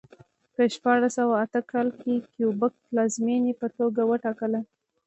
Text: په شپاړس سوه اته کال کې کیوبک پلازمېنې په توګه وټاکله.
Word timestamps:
په 0.53 0.61
شپاړس 0.73 1.11
سوه 1.17 1.35
اته 1.45 1.59
کال 1.71 1.87
کې 2.01 2.13
کیوبک 2.33 2.73
پلازمېنې 2.85 3.53
په 3.61 3.67
توګه 3.77 4.01
وټاکله. 4.09 4.59